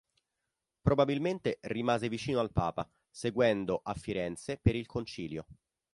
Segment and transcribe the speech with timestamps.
[0.81, 5.45] Probabilmente rimase vicino al papa, seguendo a Firenze per il Concilio.